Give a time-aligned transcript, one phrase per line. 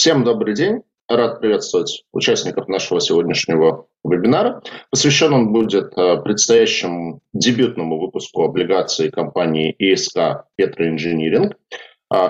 [0.00, 0.82] Всем добрый день.
[1.08, 4.62] Рад приветствовать участников нашего сегодняшнего вебинара.
[4.92, 11.56] Посвящен он будет э, предстоящему дебютному выпуску облигаций компании ИСК «Петроинжиниринг».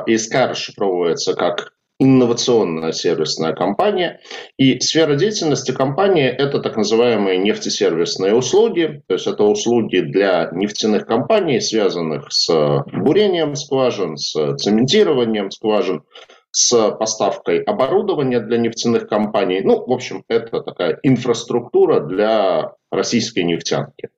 [0.06, 4.20] ИСК расшифровывается как инновационная сервисная компания.
[4.56, 11.06] И сфера деятельности компании– это так называемые нефтесервисные услуги, то есть это услуги для нефтяных
[11.06, 12.48] компаний, связанных с
[12.94, 16.02] бурением скважин, с цементированием скважин,
[16.50, 19.60] с поставкой оборудования для нефтяных компаний.
[19.62, 24.08] Ну, в общем, это такая инфраструктура для российской нефтянки.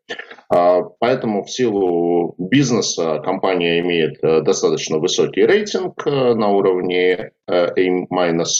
[0.49, 7.53] А, поэтому в силу бизнеса компания имеет э, достаточно высокий рейтинг э, на уровне э,
[7.53, 8.07] A-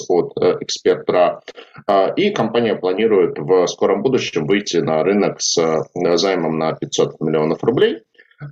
[0.09, 1.41] от Экспертра.
[2.17, 8.03] И компания планирует в скором будущем выйти на рынок с займом на 500 миллионов рублей.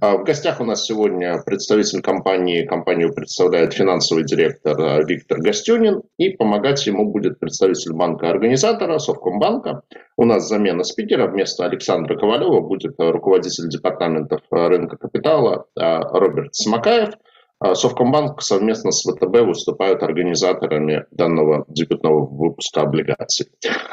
[0.01, 2.67] А, в гостях у нас сегодня представитель компании.
[2.67, 6.03] Компанию представляет финансовый директор а, Виктор Гостюнин.
[6.19, 9.83] И помогать ему будет представитель банка-организатора Совкомбанка.
[10.19, 11.27] У нас замена спикера.
[11.27, 17.15] Вместо Александра Ковалева будет руководитель департаментов рынка капитала Роберт Смакаев.
[17.61, 23.51] А, Совкомбанк совместно с ВТБ выступают организаторами данного дебютного выпуска облигаций.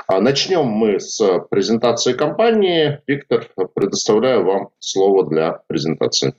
[0.07, 3.01] А, начнем мы с презентации компании.
[3.07, 6.35] Виктор, предоставляю вам слово для презентации.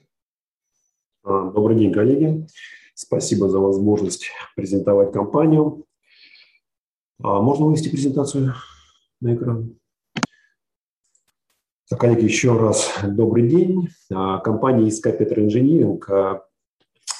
[1.24, 2.46] А, добрый день, коллеги.
[2.94, 5.84] Спасибо за возможность презентовать компанию.
[7.18, 8.55] Можно вывести презентацию
[9.20, 9.77] на экран?
[11.90, 13.88] Коллеги, еще раз добрый день.
[14.08, 16.08] Компания ИСК Петроинжиниринг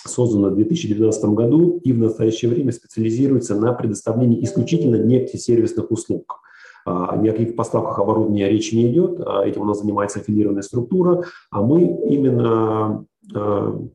[0.09, 6.41] создана в 2019 году и в настоящее время специализируется на предоставлении исключительно нефтесервисных услуг.
[6.85, 10.63] А, ни о каких поставках оборудования речи не идет, а этим у нас занимается аффилированная
[10.63, 13.05] структура, а мы именно
[13.35, 13.87] а,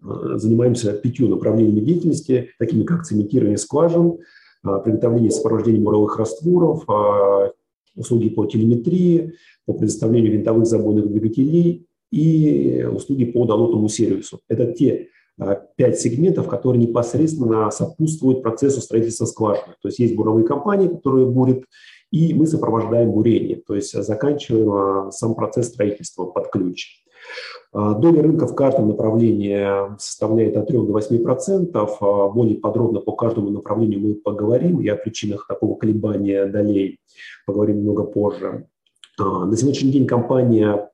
[0.00, 4.18] занимаемся пятью направлениями деятельности, такими как цементирование скважин,
[4.62, 6.84] приготовление и сопровождение буровых растворов,
[7.94, 9.34] услуги по телеметрии,
[9.66, 14.40] по предоставлению винтовых забойных двигателей и услуги по долотному сервису.
[14.48, 15.08] Это те
[15.76, 19.74] пять сегментов, которые непосредственно сопутствуют процессу строительства скважины.
[19.82, 21.64] То есть есть буровые компании, которые бурят,
[22.10, 27.02] и мы сопровождаем бурение, то есть заканчиваем э, сам процесс строительства под ключ.
[27.74, 31.98] Э, доля рынка в каждом направлении составляет от 3 до 8 процентов.
[32.00, 36.98] Более подробно по каждому направлению мы поговорим и о причинах такого колебания долей
[37.46, 38.66] поговорим немного позже.
[39.18, 40.91] На сегодняшний день компания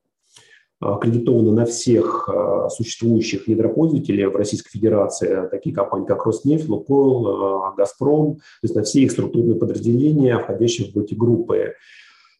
[0.79, 7.73] аккредитованы на всех а, существующих недропользователей в Российской Федерации, такие компании, как Роснефть, Лукойл, а,
[7.75, 11.73] Газпром, то есть на все их структурные подразделения, входящие в эти группы.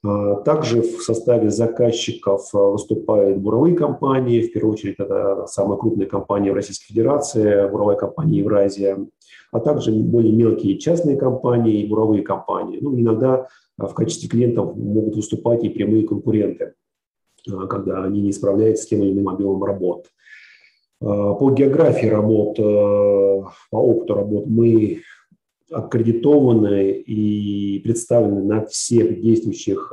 [0.06, 6.52] А, также в составе заказчиков выступают буровые компании, в первую очередь это самая крупная компания
[6.52, 9.06] в Российской Федерации, буровая компания Евразия,
[9.52, 12.80] а также более мелкие частные компании и буровые компании.
[12.82, 13.48] Ну, иногда
[13.78, 16.74] в качестве клиентов могут выступать и прямые конкуренты.
[17.48, 20.08] Э, когда они не справляются с тем или иным объемом работ.
[21.02, 22.62] Э, по географии работ, э,
[23.72, 25.02] по опыту работ мы
[25.72, 29.92] аккредитованы и представлены на всех действующих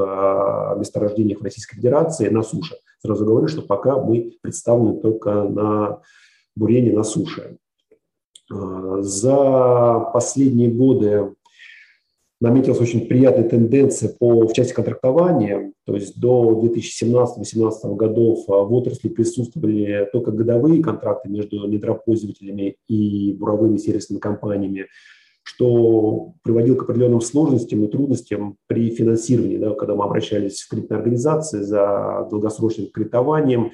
[0.79, 2.77] месторождениях Российской Федерации на суше.
[3.03, 6.01] Сразу говорю, что пока мы представлены только на
[6.55, 7.59] бурении на суше.
[8.49, 11.35] За последние годы
[12.41, 15.73] наметилась очень приятная тенденция по, в части контрактования.
[15.85, 23.33] То есть до 2017-2018 годов а, в отрасли присутствовали только годовые контракты между недропользователями и
[23.33, 24.87] буровыми сервисными компаниями,
[25.47, 29.59] что приводило к определенным сложностям и трудностям при финансировании.
[29.59, 33.71] Да, когда мы обращались в кредитные организации за долгосрочным кредитованием,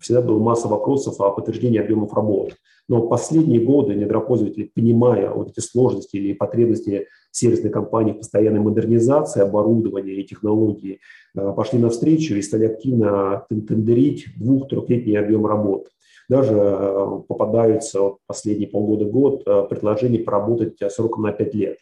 [0.00, 2.54] всегда была масса вопросов о подтверждении объемов работ.
[2.90, 9.40] Но последние годы недропользователи, понимая вот эти сложности или потребности сервисной компании в постоянной модернизации
[9.40, 11.00] оборудования и технологий,
[11.34, 15.88] э, пошли навстречу и стали активно тендерить двух-трехлетний объем работ.
[16.28, 21.78] Даже э, попадаются вот последние полгода-год э, предложения поработать сроком на 5 лет.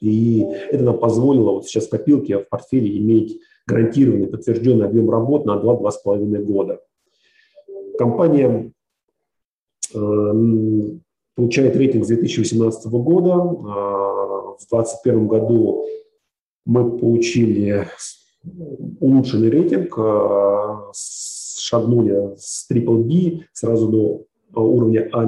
[0.00, 5.46] И это нам позволило вот сейчас в копилке, в портфеле иметь гарантированный, подтвержденный объем работ
[5.46, 6.80] на 2-2,5 года.
[7.96, 8.72] Компания
[9.92, 13.34] получает рейтинг с 2018 года.
[13.36, 15.86] В 2021 году
[16.64, 17.86] мы получили
[19.00, 19.96] улучшенный рейтинг,
[21.72, 24.24] шагнули с triple B сразу до
[24.54, 25.26] уровня А-.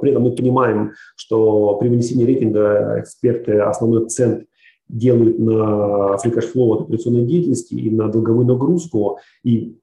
[0.00, 4.46] При этом мы понимаем, что при вынесении рейтинга эксперты основной акцент
[4.88, 9.18] делают на flow от операционной деятельности и на долговую нагрузку.
[9.42, 9.76] И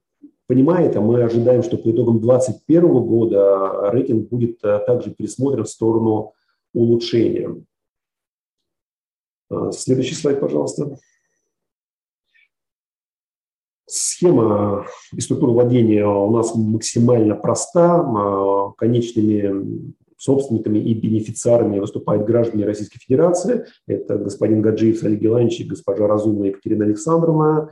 [0.48, 5.68] Понимая это, мы ожидаем, что по итогам 2021 года рейтинг будет э, также пересмотрен в
[5.68, 6.34] сторону
[6.74, 7.64] улучшения.
[9.70, 10.98] Следующий слайд, пожалуйста.
[13.86, 18.72] Схема и структура владения у нас максимально проста.
[18.78, 23.64] Конечными собственниками и бенефициарами выступают граждане Российской Федерации.
[23.88, 27.70] Это господин Гаджиев Олег Геланович и госпожа Разумная Екатерина Александровна.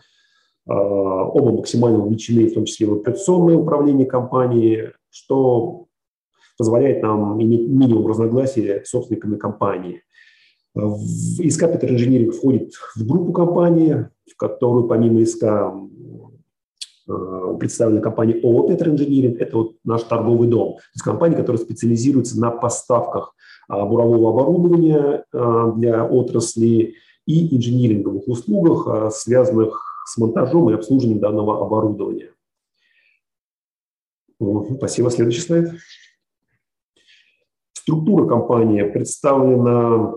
[0.66, 5.86] Оба максимально увлечены, в том числе в операционное управление компании, что
[6.58, 10.02] позволяет нам иметь минимум разногласий с собственниками компании.
[10.76, 15.44] ИСК Петр Инжиниринг входит в группу компании, в которую помимо ИСК
[17.58, 19.40] представлена компания ООО «Петр Инжиниринг».
[19.40, 20.74] Это вот наш торговый дом.
[20.74, 23.34] То есть компания, которая специализируется на поставках
[23.70, 26.96] а, бурового оборудования а, для отрасли
[27.26, 32.32] и инжиниринговых услугах, а, связанных с монтажом и обслуживанием данного оборудования.
[34.76, 35.10] Спасибо.
[35.10, 35.70] Следующий слайд.
[37.72, 40.14] Структура компании представлена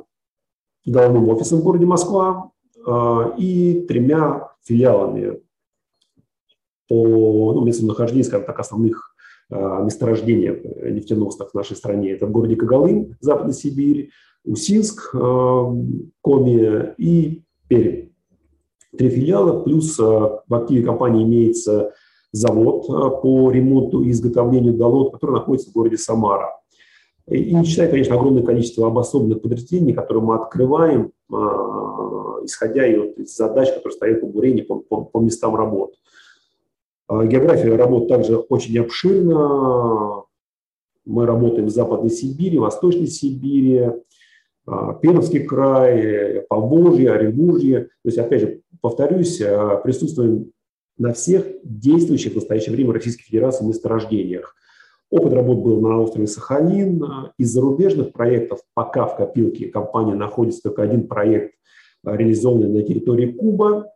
[0.86, 2.52] головным офисом в городе Москва
[3.38, 5.43] и тремя филиалами
[6.88, 9.14] по ну, местонахождению, скажем так, основных
[9.50, 12.12] а, месторождений нефтеносных в нашей стране.
[12.12, 14.10] Это в городе Кагалын, Западная Сибирь,
[14.46, 15.76] Усинск, а,
[16.22, 18.10] Коми и Пермь.
[18.98, 21.94] Три филиала, плюс а, в активе компании имеется
[22.32, 22.88] завод
[23.22, 26.50] по ремонту и изготовлению долот, который находится в городе Самара.
[27.28, 31.12] И не считая, конечно, огромное количество обособленных подразделений, которые мы открываем,
[32.44, 35.96] исходя из задач, которые стоят по бурению по, по, по местам работы.
[37.14, 40.24] А география работ также очень обширна.
[41.06, 43.92] Мы работаем в Западной Сибири, Восточной Сибири,
[44.66, 47.82] а, Пермский край, Поволжье, Оренбуржье.
[47.82, 50.54] То есть, опять же, повторюсь, а, присутствуем
[50.98, 54.56] на всех действующих в настоящее время Российской Федерации месторождениях.
[55.12, 57.04] Опыт работ был на острове Сахалин.
[57.38, 61.54] Из зарубежных проектов пока в копилке компания находится только один проект,
[62.04, 63.92] реализованный на территории Куба,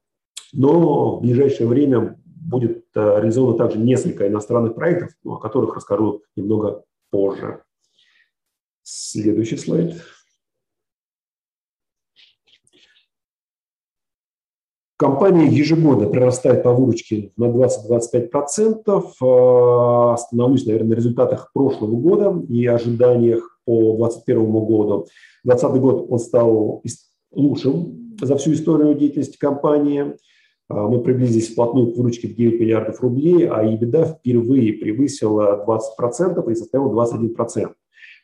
[0.53, 6.23] но в ближайшее время будет э, реализовано также несколько иностранных проектов, ну, о которых расскажу
[6.35, 7.63] немного позже.
[8.83, 10.01] Следующий слайд.
[14.97, 19.03] Компания ежегодно прирастает по выручке на 20-25%.
[19.21, 25.07] Э, остановлюсь, наверное, на результатах прошлого года и ожиданиях по 2021 году.
[25.43, 26.81] 2020 год он стал
[27.31, 30.15] лучшим за всю историю деятельности компании.
[30.69, 36.51] А, мы приблизились вплотную к выручке в 9 миллиардов рублей, а EBITDA впервые превысила 20%
[36.51, 37.71] и составила 21%.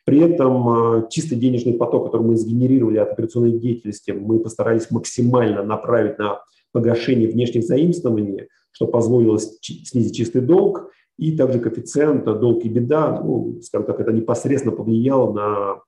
[0.04, 5.62] При этом а, чистый денежный поток, который мы сгенерировали от операционной деятельности, мы постарались максимально
[5.62, 6.40] направить на
[6.72, 13.60] погашение внешних заимствований, что позволило снизить чистый долг, и также коэффициент долг и беда, ну,
[13.62, 15.80] скажем так, это непосредственно повлияло на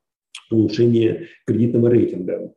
[0.51, 2.53] улучшение кредитного рейтинга.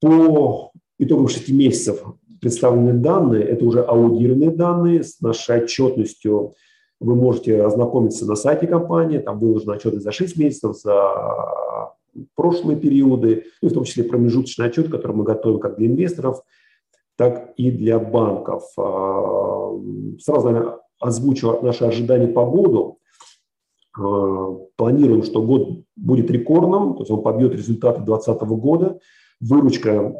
[0.00, 2.04] По итогам 6 месяцев
[2.40, 6.54] представлены данные, это уже аудированные данные с нашей отчетностью.
[7.00, 11.94] Вы можете ознакомиться на сайте компании, там выложены отчеты за 6 месяцев, за
[12.34, 16.42] прошлые периоды, ну, в том числе промежуточный отчет, который мы готовим как для инвесторов,
[17.16, 18.64] так и для банков.
[18.76, 19.72] А,
[20.20, 22.98] сразу, наверное, озвучу наши ожидания по году.
[23.96, 28.98] А, планируем, что год будет рекордным, то есть он побьет результаты 2020 года.
[29.40, 30.14] Выручка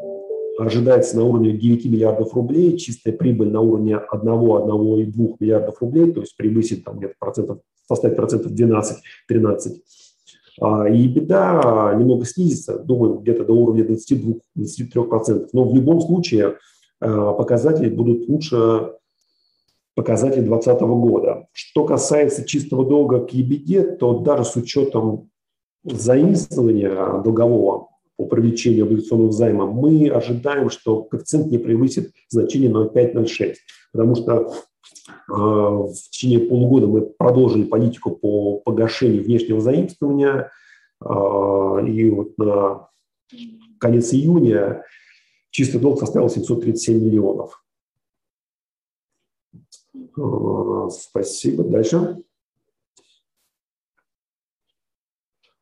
[0.59, 6.35] ожидается на уровне 9 миллиардов рублей, чистая прибыль на уровне 1-1,2 миллиардов рублей, то есть
[6.35, 8.95] превысит там где-то процентов, составит процентов 12-13.
[10.61, 15.49] А, и беда немного снизится, думаю, где-то до уровня 22-23%.
[15.53, 16.57] Но в любом случае
[16.99, 18.93] а, показатели будут лучше
[19.95, 21.47] показателей 2020 года.
[21.51, 25.29] Что касается чистого долга к EBD, то даже с учетом
[25.83, 27.88] заимствования долгового
[28.19, 33.55] по привлечению облигационного займа, мы ожидаем, что коэффициент не превысит значение 0,5-0,6,
[33.93, 40.51] потому что э, в течение полугода мы продолжили политику по погашению внешнего заимствования,
[41.01, 41.05] э,
[41.87, 42.89] и вот на
[43.79, 44.83] конец июня
[45.49, 47.63] чистый долг составил 737 миллионов.
[50.17, 51.63] Э, спасибо.
[51.63, 52.17] Дальше.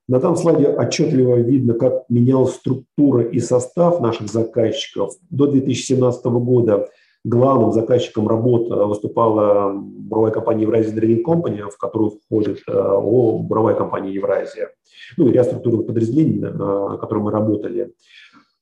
[0.08, 5.14] На данном слайде отчетливо видно, как менялась структура и состав наших заказчиков.
[5.30, 6.88] До 2017 года
[7.26, 13.76] главным заказчиком работ выступала буровая компания Евразия Drilling Company, в которую входит э, ООО буровая
[13.76, 14.70] компания Евразия.
[15.18, 17.92] Ну и ряд структурных подразделений, на э, которых мы работали.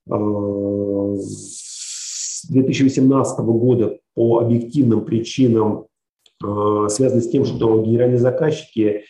[0.09, 5.85] Э, с 2018 года по объективным причинам,
[6.41, 9.03] связанным с тем, что генеральные заказчики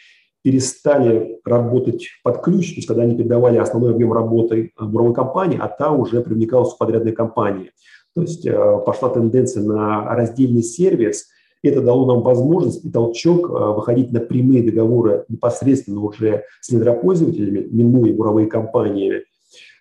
[0.46, 5.68] перестали работать под ключ, то есть когда они передавали основной объем работы буровой компании, а
[5.68, 7.72] та уже привлекалась в подрядной компании.
[8.14, 8.54] То есть э,
[8.86, 11.30] пошла тенденция на раздельный сервис.
[11.64, 17.68] Это дало нам возможность и толчок э, выходить на прямые договоры непосредственно уже с недропользователями,
[17.72, 19.24] минуя буровые компании.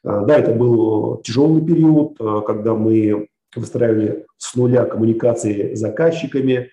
[0.03, 2.17] Э, да, это был тяжелый период,
[2.47, 6.71] когда мы выстраивали с нуля коммуникации с заказчиками, Э,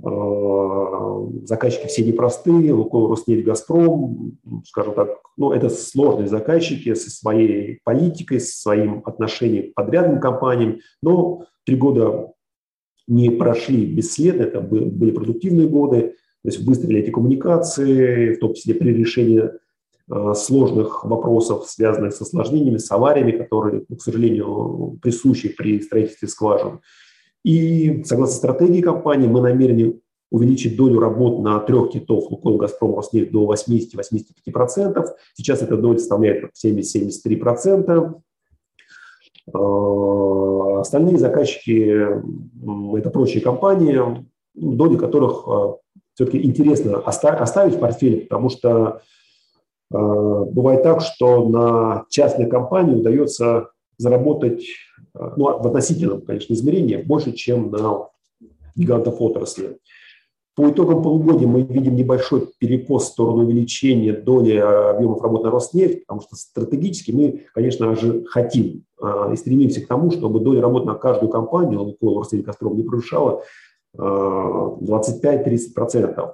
[0.00, 8.40] заказчики все непростые, Лукойл, Роснефть, Газпром, скажем так, ну, это сложные заказчики со своей политикой,
[8.40, 12.32] со своим отношением к подрядным компаниям, но три года
[13.08, 18.74] не прошли бесследно, это были продуктивные годы, то есть выстроили эти коммуникации, в том числе
[18.74, 25.80] при решении э, сложных вопросов, связанных с осложнениями, с авариями, которые, к сожалению, присущи при
[25.80, 26.80] строительстве скважин.
[27.44, 33.30] И согласно стратегии компании мы намерены увеличить долю работ на трех китов Лукойл, Газпром, Роснефть
[33.30, 35.06] до 80-85%.
[35.34, 38.20] Сейчас эта доля составляет 70-73%.
[39.52, 42.06] А, остальные заказчики–
[42.98, 45.76] это прочие компании, доли которых а,
[46.14, 49.00] все-таки интересно оставить в портфеле, потому что
[49.90, 54.64] а, бывает так, что на частной компании удается заработать
[55.14, 58.08] ну, в относительном, конечно, измерении больше, чем на
[58.74, 59.78] гигантов отрасли.
[60.58, 66.04] По итогам полугодия мы видим небольшой перекос в сторону увеличения доли объемов работы на Роснефть,
[66.04, 70.86] потому что стратегически мы, конечно же, хотим а, и стремимся к тому, чтобы доля работы
[70.86, 73.44] на каждую компанию, Лукойл, Роснефть, Газпром, не превышала
[73.96, 76.32] 25-30%.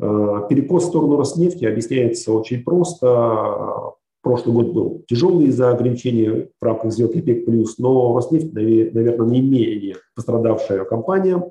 [0.00, 3.94] А, перекос в сторону Роснефти объясняется очень просто.
[4.22, 7.46] Прошлый год был тяжелый из-за ограничений в рамках сделки ОПЕК+,
[7.78, 11.42] но Роснефть, наверное, не менее пострадавшая компания.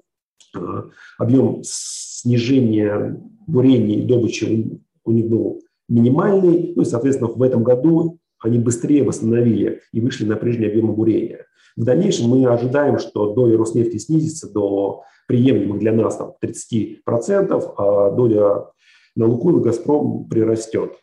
[0.56, 0.84] Э,
[1.18, 8.20] объем снижения бурения и добычи у них был минимальный, ну и, соответственно, в этом году
[8.40, 11.46] они быстрее восстановили и вышли на прежние объемы бурения.
[11.76, 18.12] В дальнейшем мы ожидаем, что доля Роснефти снизится до приемлемых для нас там, 30%, а
[18.12, 18.66] доля
[19.16, 20.94] на Лукойл и Газпром прирастет.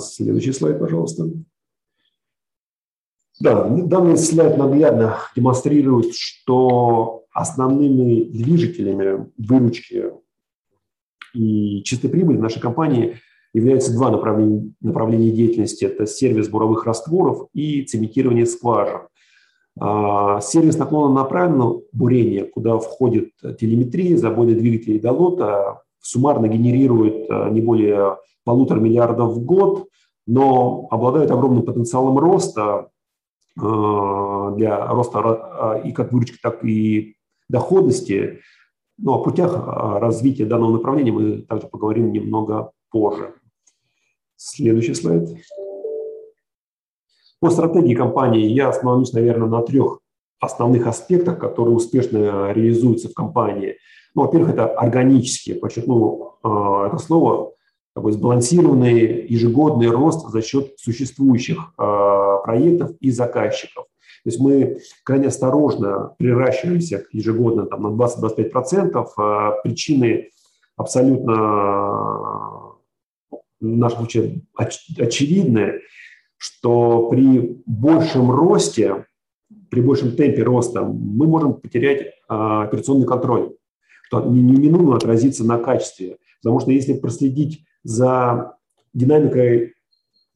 [0.00, 1.30] Следующий слайд, пожалуйста.
[3.40, 10.12] Да, данный слайд наглядно демонстрирует, что основными движителями выручки
[11.34, 13.20] и чистой прибыли нашей компании
[13.54, 15.84] являются два направления, направления деятельности.
[15.84, 19.02] Это сервис буровых растворов и цементирование скважин.
[19.78, 23.30] А, сервис наклонно направленного бурения, куда входит
[23.60, 29.88] телеметрия, забоды двигателей до лота, суммарно генерирует а, не более полутора миллиардов в год,
[30.26, 32.90] но обладает огромным потенциалом роста
[33.60, 37.16] а, для роста и как выручки, так и
[37.48, 38.40] доходности.
[38.96, 39.54] Ну, о путях
[40.00, 43.34] развития данного направления мы также поговорим немного позже.
[44.36, 45.28] Следующий слайд.
[47.40, 50.00] По стратегии компании я остановлюсь, наверное, на трех
[50.40, 53.76] основных аспектах, которые успешно реализуются в компании.
[54.14, 57.52] Ну, во-первых, это органические, подчеркну э, это слово,
[57.94, 63.86] такой сбалансированный ежегодный рост за счет существующих э, проектов и заказчиков.
[64.24, 69.06] То есть мы крайне осторожно приращиваемся ежегодно там, на 20-25%.
[69.16, 70.30] А причины
[70.76, 71.34] абсолютно
[73.60, 75.80] в нашем случае оч- очевидны,
[76.36, 79.06] что при большем росте,
[79.70, 83.54] при большем темпе роста мы можем потерять а, операционный контроль,
[84.04, 86.18] что неминуемо отразится на качестве.
[86.42, 88.54] Потому что если проследить за
[88.94, 89.74] динамикой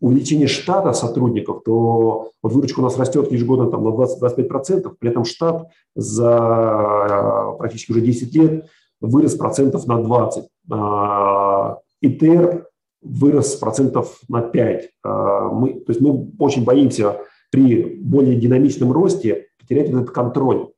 [0.01, 5.25] увеличение штата сотрудников, то вот выручка у нас растет ежегодно там, на 20-25%, при этом
[5.25, 8.67] штат за практически уже 10 лет
[9.01, 10.45] вырос процентов на 20.
[10.71, 12.67] А, ИТР
[13.03, 14.89] вырос процентов на 5.
[15.05, 17.19] А, мы, то есть мы очень боимся
[17.53, 20.73] при более динамичном росте потерять этот контроль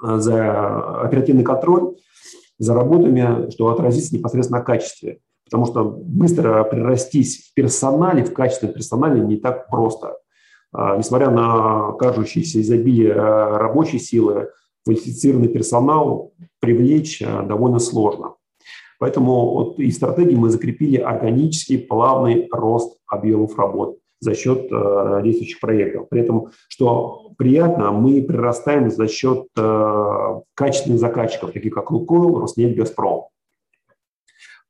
[0.00, 1.96] а, за оперативный контроль
[2.58, 8.74] за работами, что отразится непосредственно на качестве потому что быстро прирастись в персонале, в качественном
[8.74, 10.18] персонале не так просто.
[10.72, 14.50] А, несмотря на кажущееся изобилие а, рабочей силы,
[14.84, 18.34] квалифицированный персонал привлечь довольно сложно.
[18.98, 25.60] Поэтому вот и стратегии мы закрепили органический плавный рост объемов работ за счет э, действующих
[25.60, 26.08] проектов.
[26.08, 32.76] При этом, что приятно, мы прирастаем за счет э, качественных заказчиков, таких как Лукойл, Роснефть,
[32.76, 33.28] Газпром.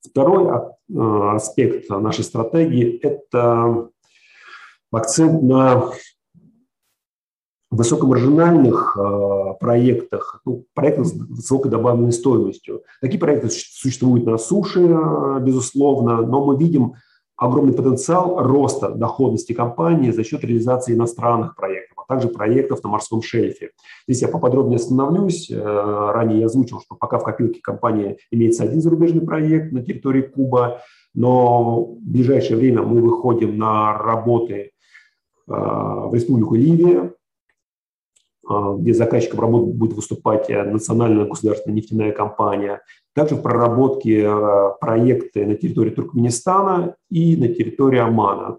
[0.01, 3.89] Второй а, аспект нашей стратегии– это
[4.91, 5.91] акцент на
[7.71, 12.83] высокомаржинальных э, проектах, ну, проектах с высокой добавленной стоимостью.
[13.03, 16.95] Такие проекты существуют на суше, э, безусловно, но мы видим
[17.39, 23.23] огромный потенциал роста доходности компании за счет реализации иностранных проектов, а также проектов на морском
[23.23, 23.71] шельфе.
[24.07, 25.49] Здесь я поподробнее остановлюсь.
[25.51, 30.23] Э, ранее я озвучил, что пока в копилке компании имеется один зарубежный проект на территории
[30.23, 30.83] Куба,
[31.15, 34.71] но в ближайшее время мы выходим на работы э,
[35.47, 37.13] в Республику Ливия,
[38.79, 42.83] где заказчиком работы будет выступать э, национальная государственная нефтяная компания.
[43.15, 48.59] Также в проработке э, проекты на территории Туркменистана и на территории Омана.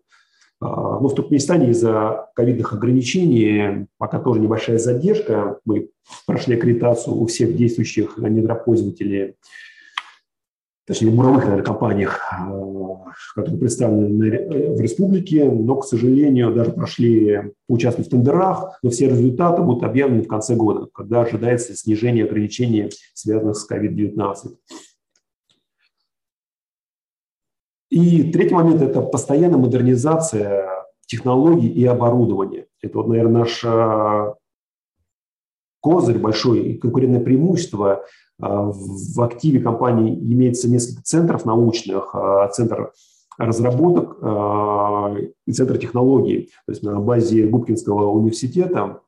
[0.62, 5.58] Но в Туркменистане из-за ковидных ограничений пока тоже небольшая задержка.
[5.64, 5.88] Мы
[6.28, 9.36] прошли аккредитацию у всех действующих недропользователей
[10.90, 17.54] точнее, буровых, наверное, компаниях, э, которые представлены э, в республике, но, к сожалению, даже прошли,
[17.68, 22.90] поучаствовали в тендерах, но все результаты будут объявлены в конце года, когда ожидается снижение ограничений,
[23.14, 24.58] связанных с COVID-19.
[27.92, 30.70] И третий момент– это постоянная модернизация
[31.06, 32.66] технологий и оборудования.
[32.82, 34.34] Это, вот, наверное, наш э,
[35.82, 38.04] козырь большой и конкурентное преимущество–
[38.40, 42.92] в активе компании имеется несколько центров научных, а, центр
[43.38, 45.16] разработок а,
[45.46, 49.02] и центр технологий, то есть на базе Губкинского университета,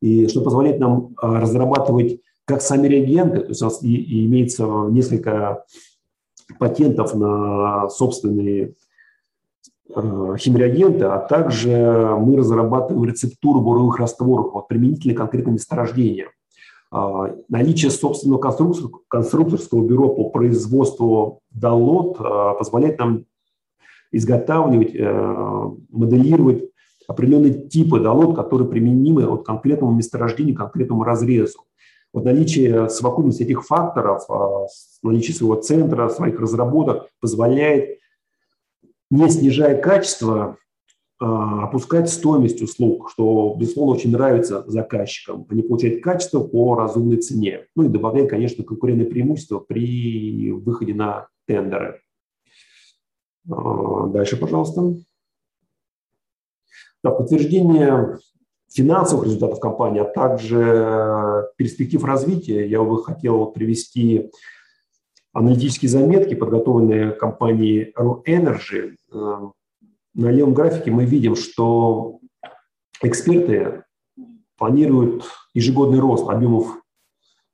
[0.00, 5.64] и что позволяет нам разрабатывать как сами реагенты, то есть у нас имеется несколько
[6.58, 8.74] патентов на собственные
[9.94, 16.30] химреагенты, а также мы разрабатываем рецептуру буровых растворов вот, применительно конкретным месторождениям.
[16.94, 23.24] А, наличие собственного конструкторского бюро по производству долот а, позволяет нам
[24.14, 26.64] изготавливать, э, моделировать
[27.08, 31.60] определенные типы долот, которые применимы от конкретному месторождению, конкретному разрезу.
[32.12, 34.66] Вот наличие совокупности этих факторов, а,
[35.02, 38.00] наличие своего центра, своих разработок позволяет,
[39.10, 40.58] не снижая качество,
[41.22, 45.46] опускать стоимость услуг, что, безусловно, очень нравится заказчикам.
[45.48, 47.66] Они получают качество по разумной цене.
[47.76, 52.00] Ну и добавляет, конечно, конкурентное преимущество при выходе на тендеры.
[53.48, 54.94] А, дальше, пожалуйста.
[57.04, 58.18] Да, подтверждение
[58.68, 64.30] финансовых результатов компании, а также перспектив развития я бы хотел привести
[65.32, 68.96] аналитические заметки, подготовленные компанией RoEnergy
[70.14, 72.18] на левом графике мы видим, что
[73.02, 73.84] эксперты
[74.58, 76.82] планируют ежегодный рост объемов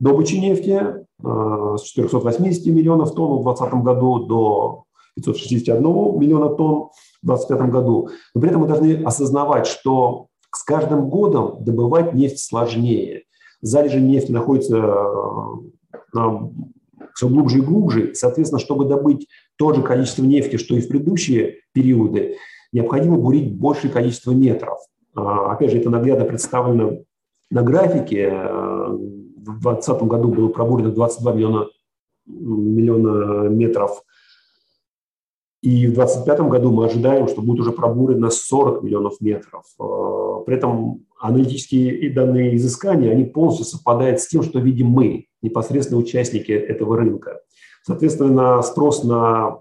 [0.01, 0.83] добычи нефти
[1.23, 4.85] э, с 480 миллионов тонн в 2020 году до
[5.17, 5.83] 561
[6.19, 6.91] миллиона тонн
[7.23, 8.09] в 2025 году.
[8.35, 13.25] Но при этом мы должны осознавать, что с каждым годом добывать нефть сложнее.
[13.61, 16.19] Залежи нефти находятся э,
[17.19, 18.15] все глубже и глубже.
[18.15, 19.27] Соответственно, чтобы добыть
[19.57, 22.37] то же количество нефти, что и в предыдущие периоды,
[22.73, 24.79] необходимо бурить большее количество метров.
[25.17, 26.99] А, опять же, это наглядно представлено
[27.51, 28.31] на графике.
[28.31, 31.67] В 2020 году было пробурено 22 миллиона,
[32.27, 34.05] миллиона метров.
[35.61, 39.65] И в 2025 году мы ожидаем, что будет уже пробурено 40 миллионов метров.
[39.81, 46.01] А, при этом аналитические данные изыскания, они полностью совпадают с тем, что видим мы, непосредственно
[46.01, 47.41] участники этого рынка.
[47.83, 49.61] Соответственно, спрос на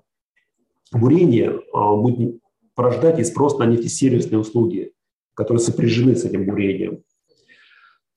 [0.91, 2.39] бурение а, будет
[2.75, 4.93] порождать и спрос на нефтесервисные услуги,
[5.33, 7.03] которые сопряжены с этим бурением.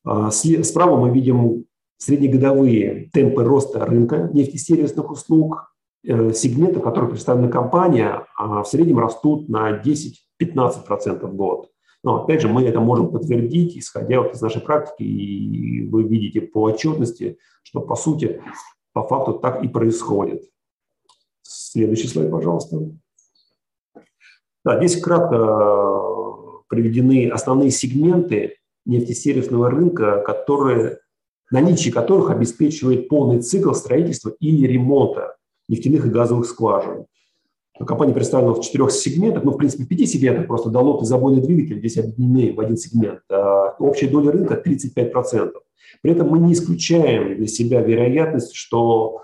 [0.04, 1.66] А, справа мы видим
[1.98, 7.12] среднегодовые темпы роста рынка нефтесервисных услуг, э, сегменты, в которых
[7.50, 11.70] компания, а в среднем растут на 10-15% в год.
[12.02, 16.40] Но опять же, мы это можем подтвердить, исходя вот из нашей практики, и вы видите
[16.40, 18.42] по отчетности, что по сути,
[18.92, 20.42] по факту так и происходит.
[21.42, 22.78] Следующий слайд, пожалуйста.
[24.64, 31.00] Да, здесь кратко э, приведены основные сегменты нефтесервисного рынка, которые,
[31.50, 35.36] наличие которых обеспечивает полный цикл строительства и ремонта
[35.68, 37.06] нефтяных и газовых скважин.
[37.86, 41.40] Компания представлена в четырех сегментах, ну, в принципе, в пяти сегментах, просто долот и забойный
[41.40, 43.20] двигатель здесь объединены в один сегмент.
[43.30, 45.52] А общая доля рынка 35%.
[46.02, 49.22] При этом мы не исключаем для себя вероятность, что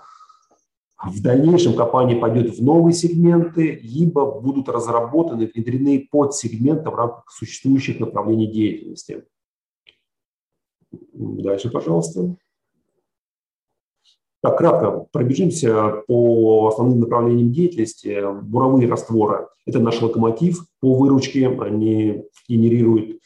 [1.03, 7.99] в дальнейшем компания пойдет в новые сегменты, либо будут разработаны, внедрены подсегменты в рамках существующих
[7.99, 9.23] направлений деятельности.
[11.13, 12.35] Дальше, пожалуйста.
[14.43, 18.23] Так, кратко пробежимся по основным направлениям деятельности.
[18.43, 21.47] Буровые растворы– это наш локомотив по выручке.
[21.47, 23.19] Они генерируют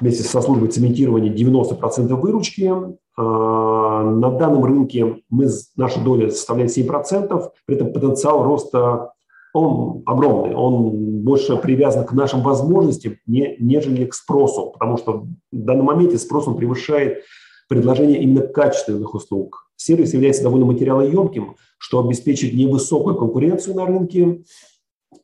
[0.00, 2.72] вместе со службой цементирования 90% выручки.
[3.16, 9.12] А, на данном рынке мы, наша доля составляет 7%, при этом потенциал роста
[9.52, 15.56] он огромный, он больше привязан к нашим возможностям, не, нежели к спросу, потому что в
[15.56, 17.22] данном моменте спрос он превышает
[17.68, 19.70] предложение именно качественных услуг.
[19.76, 24.44] Сервис является довольно материалоемким, что обеспечит невысокую конкуренцию на рынке,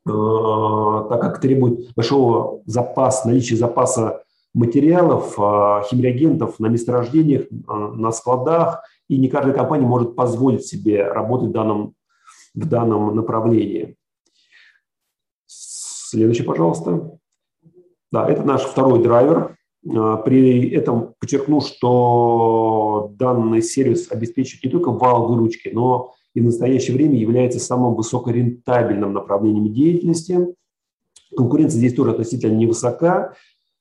[0.07, 4.22] а, так как требует большого запаса, наличия запаса
[4.55, 11.05] материалов, а, химреагентов на месторождениях, а, на складах, и не каждая компания может позволить себе
[11.05, 11.94] работать в данном,
[12.55, 13.96] в данном направлении.
[15.46, 17.18] Следующий, пожалуйста.
[18.11, 19.57] Да, это наш второй драйвер.
[19.88, 26.45] А, при этом подчеркну, что данный сервис обеспечивает не только вал выручки, но и в
[26.45, 30.55] настоящее время является самым высокорентабельным направлением деятельности.
[31.37, 33.35] Конкуренция здесь тоже относительно невысока,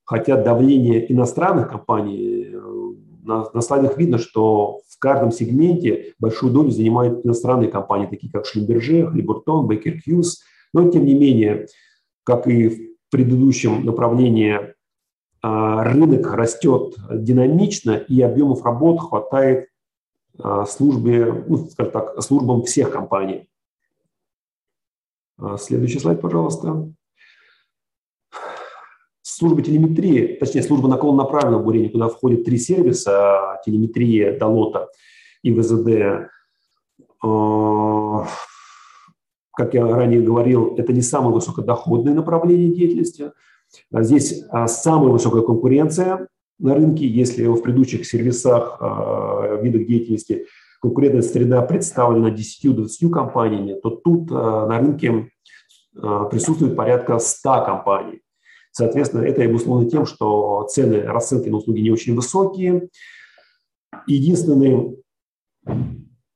[0.06, 2.60] хотя давление иностранных компаний, э,
[3.24, 8.46] на, на слайдах видно, что в каждом сегменте большую долю занимают иностранные компании, такие как
[8.46, 10.42] Шлимберже, Хлибуртон, Бейкер Хьюз.
[10.74, 11.68] Но, тем не менее,
[12.24, 14.74] как и в предыдущем направлении,
[15.41, 19.69] рынок растет динамично, и объемов работ хватает
[20.38, 23.49] а, службе, ну, скажем так, службам всех компаний.
[25.38, 26.91] А, следующий слайд, пожалуйста
[29.39, 34.89] служба телеметрии, точнее, служба наклонно направленного бурения, куда входят три сервиса– телеметрия, долота
[35.43, 36.30] и ВЗД.
[37.23, 38.28] А,
[39.56, 43.32] как я ранее говорил, это не самое высокодоходное направление деятельности.
[43.91, 46.27] А здесь а, самая высокая конкуренция
[46.60, 47.08] на рынке.
[47.08, 48.79] Если в предыдущих сервисах,
[49.62, 50.45] видах деятельности
[50.82, 55.32] конкурентная среда представлена 10-20 компаниями, то тут на рынке
[55.93, 58.21] присутствует порядка 100 компаний.
[58.71, 62.89] Соответственно, это обусловлено тем, что цены расценки на услуги не очень высокие.
[64.08, 64.97] Единственным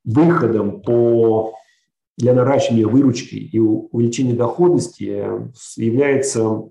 [0.03, 1.53] выходом по,
[2.17, 5.25] для наращивания выручки и увеличения доходности
[5.77, 6.61] является э,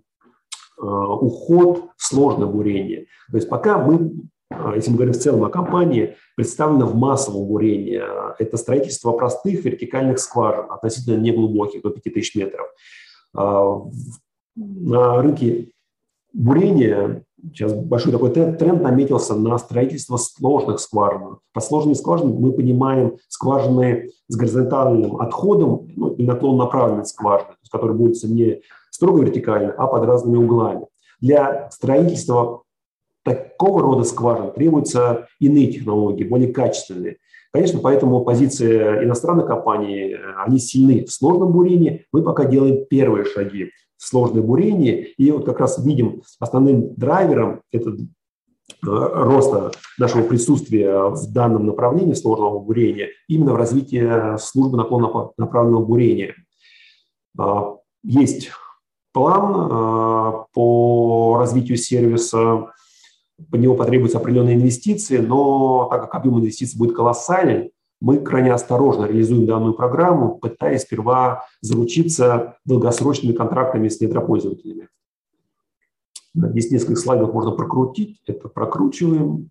[0.79, 3.07] уход в сложное бурение.
[3.31, 4.13] То есть пока мы,
[4.51, 8.03] э, если мы говорим в целом о компании, представлены в массовом бурении.
[8.39, 12.67] Это строительство простых вертикальных скважин, относительно неглубоких, до 5000 метров.
[13.37, 13.79] Э,
[14.57, 15.73] на рынке
[16.33, 21.39] бурения сейчас большой такой тренд наметился на строительство сложных скважин.
[21.53, 27.97] По сложным скважинам мы понимаем скважины с горизонтальным отходом ну, и наклон направленной скважины, которые
[27.97, 28.61] будут не
[29.03, 30.87] строго вертикально, а под разными углами.
[31.21, 32.63] Для строительства
[33.25, 37.17] такого рода скважин требуются иные технологии, более качественные.
[37.53, 42.07] Конечно, поэтому позиции иностранных компаний, они сильны в сложном бурении.
[42.13, 45.09] Мы пока делаем первые шаги сложное бурение.
[45.17, 47.95] И вот как раз видим основным драйвером это э,
[48.83, 56.35] роста нашего присутствия в данном направлении сложного бурения именно в развитии службы наклонно направленного бурения.
[57.39, 58.51] А, есть
[59.13, 62.73] план а, по развитию сервиса,
[63.51, 69.05] по него потребуются определенные инвестиции, но так как объем инвестиций будет колоссальный, мы крайне осторожно
[69.05, 74.89] реализуем данную программу, пытаясь сперва заручиться долгосрочными контрактами с недропользователями.
[76.35, 78.21] Здесь несколько слайдов можно прокрутить.
[78.27, 79.51] Это прокручиваем.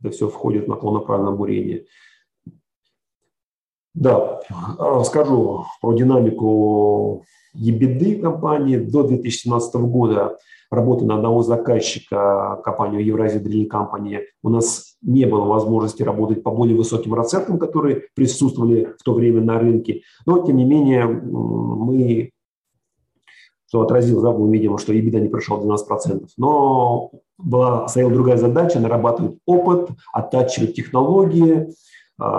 [0.00, 1.86] Это все входит в наклонно-правильное бурение.
[3.94, 4.40] Да,
[4.78, 7.24] расскажу про динамику
[7.56, 10.36] EBITDA компании до 2017 года
[10.70, 16.52] работы на одного заказчика, компанию Евразия Дриль Company, у нас не было возможности работать по
[16.52, 20.02] более высоким расценкам, которые присутствовали в то время на рынке.
[20.26, 22.30] Но, тем не менее, мы
[23.70, 26.26] что отразилось, да, мы видим, что EBITDA не прошел 12%.
[26.36, 31.70] Но была, стояла другая задача– нарабатывать опыт, оттачивать технологии, а,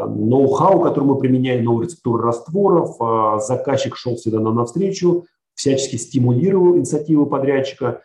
[0.07, 2.95] ноу-хау, который мы применяли, новые рецептуры растворов.
[2.99, 8.01] А, заказчик шел всегда нам навстречу, всячески стимулировал инициативу подрядчика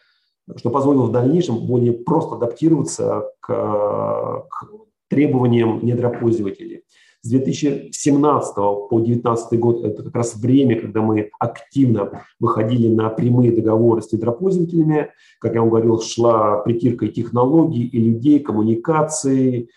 [0.54, 4.66] что позволило в дальнейшем более просто адаптироваться к, к
[5.08, 6.82] требованиям недропользователей.
[7.22, 13.50] С 2017 по 2019 год это как раз время, когда мы активно выходили на прямые
[13.50, 15.10] договоры с недропользователями.
[15.40, 19.70] Как я вам говорил, шла притирка и технологий, и людей, коммуникации.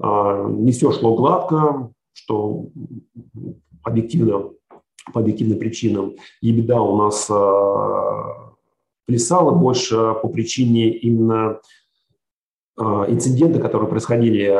[0.00, 2.66] А, не все шло гладко, что
[3.82, 4.50] объективно,
[5.12, 6.14] по объективным причинам.
[6.42, 8.52] Беда у нас а,
[9.06, 11.60] плясала больше по причине именно
[12.78, 14.50] инциденты, которые происходили,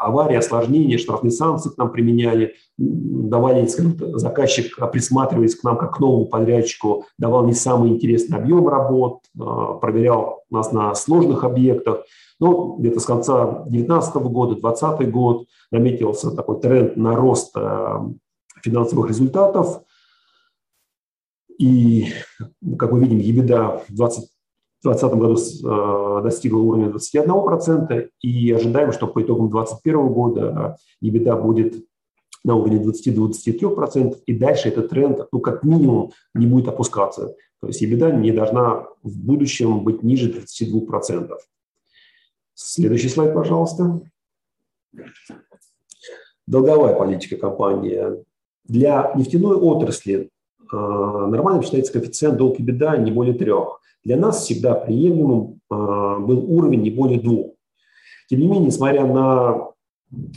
[0.00, 6.00] аварии, осложнения, штрафные санкции к нам применяли, давали, скажем, заказчик, присматриваясь к нам как к
[6.00, 12.04] новому подрядчику, давал не самый интересный объем работ, проверял нас на сложных объектах.
[12.40, 17.56] Но где-то с конца 2019 года, 2020 год наметился такой тренд на рост
[18.62, 19.82] финансовых результатов.
[21.58, 22.06] И,
[22.78, 24.30] как мы видим, EBITDA в 2020
[24.84, 31.86] году э, достигла уровня 21%, и ожидаем, что по итогам 2021 года EBITDA будет
[32.44, 37.34] на уровне 20-23%, и дальше этот тренд, ну, как минимум, не будет опускаться.
[37.60, 41.36] То есть EBITDA не должна в будущем быть ниже 32%.
[42.54, 44.00] Следующий слайд, пожалуйста.
[46.46, 48.24] Долговая политика компании.
[48.64, 50.30] Для нефтяной отрасли
[50.72, 53.80] э, нормально считается коэффициент долг и беда не более трех.
[54.04, 57.54] Для нас всегда приемлемым э, был уровень не более двух.
[58.28, 59.68] Тем не менее, несмотря на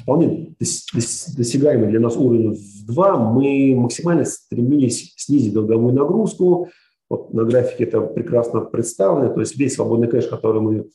[0.02, 6.70] вполне досягаемый для нас уровень в 2, мы максимально стремились снизить долговую нагрузку.
[7.10, 9.34] Вот на графике это прекрасно представлено.
[9.34, 10.90] То есть весь свободный кэш, который мы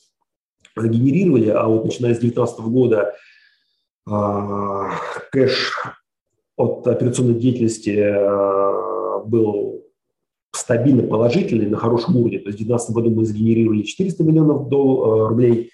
[0.75, 3.13] генерировали, а вот начиная с 2019 года
[4.09, 4.11] э,
[5.31, 5.73] кэш
[6.55, 7.91] от операционной деятельности
[9.19, 9.83] был
[10.51, 12.39] стабильно положительный, на хорошем уровне.
[12.39, 15.71] То есть в 2019 году мы сгенерировали 400 миллионов дол- э, рублей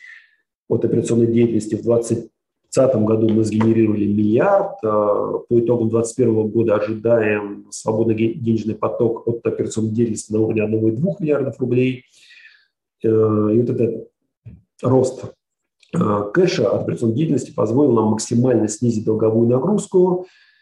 [0.68, 1.76] от операционной деятельности.
[1.76, 4.78] В 2020 году мы сгенерировали миллиард.
[4.84, 4.88] Э,
[5.48, 11.60] по итогам 2021 года ожидаем свободный денежный поток от операционной деятельности на уровне 1,2 миллиардов
[11.60, 12.06] рублей.
[13.04, 14.08] И вот этот
[14.82, 15.26] рост
[15.92, 20.53] кэша от операционной деятельности позволил нам максимально снизить долговую нагрузку, Э,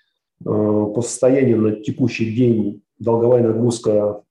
[0.43, 4.23] по состоянию на текущий день долговая нагрузка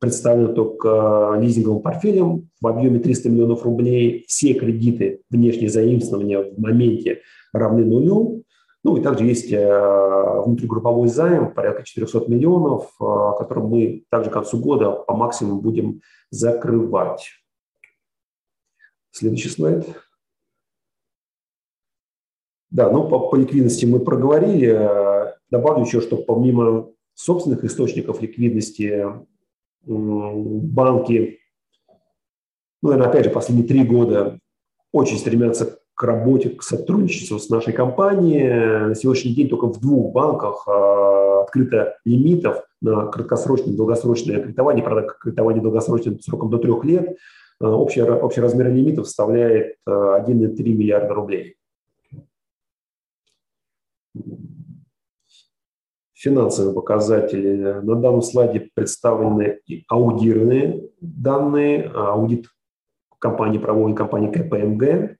[0.00, 4.24] представлена только лизинговым портфелем в объеме 300 миллионов рублей.
[4.28, 8.44] Все кредиты внешние заимствования в моменте равны нулю.
[8.82, 14.34] Ну и также есть э, внутригрупповой займ порядка 400 миллионов, э, который мы также к
[14.34, 17.30] концу года по максимуму будем закрывать.
[19.10, 19.86] Следующий слайд.
[22.68, 25.13] Да, ну по, по ликвидности мы проговорили.
[25.54, 29.04] Добавлю еще, что помимо собственных источников ликвидности
[29.86, 31.38] банки,
[32.82, 34.40] ну, наверное, опять же, последние три года
[34.90, 38.88] очень стремятся к работе, к сотрудничеству с нашей компанией.
[38.88, 44.82] На сегодняшний день только в двух банках а, открыто лимитов на краткосрочное и долгосрочное кредитование,
[44.82, 47.16] правда, кредитование долгосрочное сроком до трех лет.
[47.60, 51.58] А, общий, общий размер лимитов составляет 1,3 миллиарда рублей.
[56.24, 57.80] Финансовые показатели.
[57.82, 61.90] На данном слайде представлены аудированные данные.
[61.94, 62.46] Аудит
[63.18, 65.16] компании проводит компания КПМГ.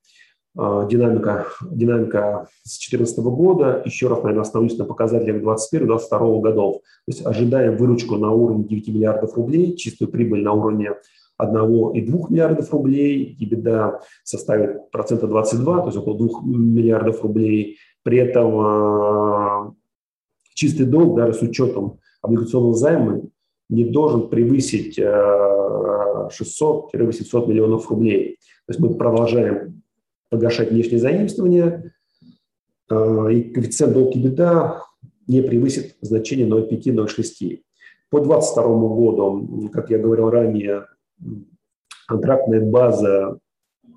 [0.56, 3.82] А, динамика, динамика с 2014 года.
[3.84, 6.76] Еще раз, наверное, остановлюсь на показателях 2021-2022 годов.
[6.76, 10.92] То есть ожидаем выручку на уровне 9 миллиардов рублей, чистую прибыль на уровне
[11.42, 11.92] 1,2
[12.30, 17.78] миллиардов рублей, EBITDA составит процента 22, то есть около 2 миллиардов рублей.
[18.04, 19.74] При этом а,
[20.54, 23.20] чистый долг, даже с учетом облигационного займа,
[23.68, 28.38] не должен превысить 600-800 э, миллионов рублей.
[28.66, 29.82] То есть мы продолжаем
[30.30, 31.92] погашать внешние заимствования,
[32.90, 34.82] э, и коэффициент долг и беда
[35.26, 37.62] не превысит значение 0,5-0,6.
[38.10, 40.86] По 2022 году, как я говорил ранее,
[42.06, 43.38] контрактная база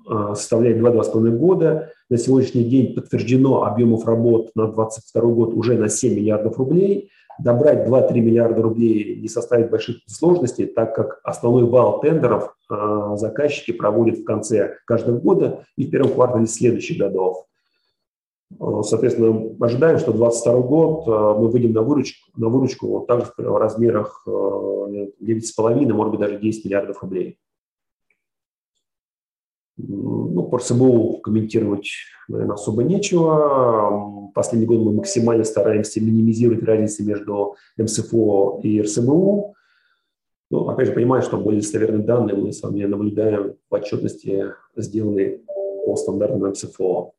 [0.08, 1.92] э, составляет 2-2,5 года.
[2.10, 7.10] На сегодняшний день подтверждено объемов работ на 2022 год уже на 7 миллиардов рублей.
[7.38, 13.72] Добрать 2-3 миллиарда рублей не составит больших сложностей, так как основной вал тендеров э, заказчики
[13.72, 17.44] проводят в конце каждого года и в первом квартале следующих годов.
[18.58, 23.30] Э, соответственно, ожидаем, что 2022 год э, мы выйдем на выручку, на выручку вот также
[23.36, 27.38] в размерах 9,5, может быть, даже 10 миллиардов рублей.
[29.78, 31.88] Ну, по РСБУ комментировать,
[32.26, 34.30] наверное, особо нечего.
[34.34, 39.54] Последний год мы максимально стараемся минимизировать разницы между МСФО и РСБУ.
[40.50, 45.44] Но, опять же, понимаю, что более достоверные данные мы с вами наблюдаем в отчетности, сделанной
[45.86, 47.12] по стандартам МСФО.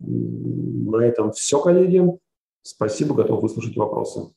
[0.00, 2.04] На этом все, коллеги.
[2.62, 4.32] Спасибо, готов выслушать вопросы.